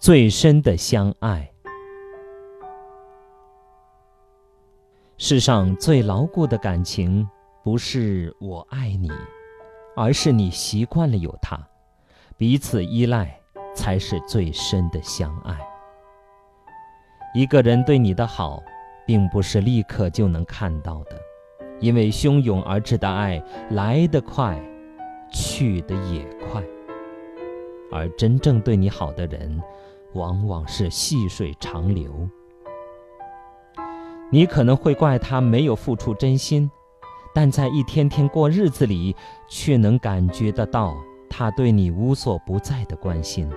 [0.00, 1.46] 最深的相爱。
[5.18, 7.28] 世上最牢固的感情，
[7.62, 9.10] 不是我爱你，
[9.94, 11.60] 而是你习惯了有他，
[12.38, 13.38] 彼此依赖，
[13.74, 15.54] 才是最深的相爱。
[17.34, 18.62] 一个人对你的好，
[19.06, 21.16] 并不是立刻就能看到的，
[21.78, 23.38] 因为汹涌而至的爱
[23.72, 24.58] 来得快，
[25.30, 26.64] 去得也快。
[27.92, 29.60] 而真正对你好的人，
[30.14, 32.28] 往往是细水长流。
[34.30, 36.70] 你可能会怪他没有付出真心，
[37.34, 39.14] 但在一天天过日子里，
[39.48, 40.96] 却能感觉得到
[41.28, 43.50] 他对你无所不在的关心。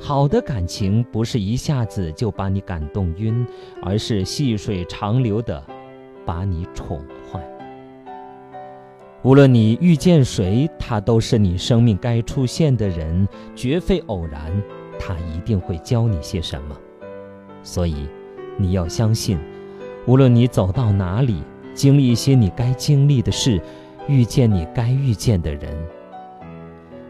[0.00, 3.46] 好的感情不是一下子就把你感动晕，
[3.80, 5.64] 而是细水长流的
[6.26, 7.40] 把你宠坏。
[9.22, 14.60] 无论你遇见谁，他都是你生命该出现的人，绝非偶然。
[15.04, 16.76] 他一定会教你些什么，
[17.64, 18.08] 所以
[18.56, 19.36] 你要相信。
[20.06, 21.42] 无论你走到哪里，
[21.74, 23.60] 经历一些你该经历的事，
[24.06, 25.76] 遇见你该遇见的人，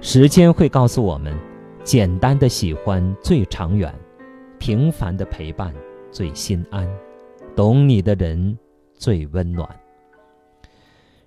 [0.00, 1.36] 时间会告诉我们：
[1.84, 3.94] 简单的喜欢最长远，
[4.58, 5.74] 平凡的陪伴
[6.10, 6.88] 最心安，
[7.54, 8.56] 懂你的人
[8.94, 9.68] 最温暖。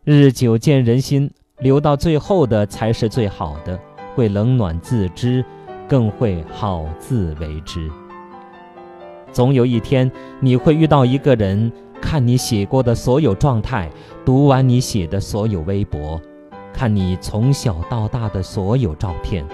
[0.03, 3.79] 日久见人心，留到最后的才是最好的，
[4.15, 5.43] 会冷暖自知，
[5.87, 7.89] 更会好自为之。
[9.31, 13.89] 总有一天，你会遇到一个人，看你写过的所有状态，
[14.23, 16.21] 读完你写的所有微博，
[16.73, 19.45] 看你从小到大的所有照片，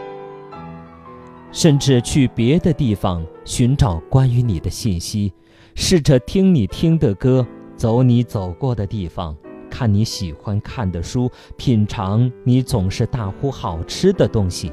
[1.51, 5.33] 甚至去别的地方寻找关于你的信息，
[5.73, 9.35] 试着听你听的歌，走你走过的地方，
[9.67, 14.71] 看你喜欢看的书，品尝你总是大呼好吃的东西，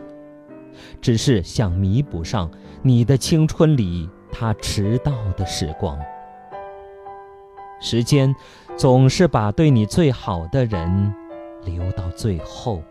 [1.01, 2.51] 只是想弥补上
[2.83, 4.09] 你的青春里。
[4.31, 5.99] 他迟到的时光，
[7.81, 8.33] 时间
[8.77, 11.15] 总是把对你最好的人
[11.65, 12.83] 留到最后。